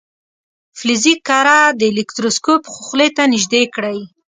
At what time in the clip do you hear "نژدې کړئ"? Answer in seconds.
3.33-3.99